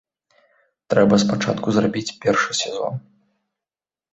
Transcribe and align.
Трэба 0.93 1.19
спачатку 1.25 1.67
зрабіць 1.75 2.15
першы 2.25 2.51
сезон. 2.61 2.93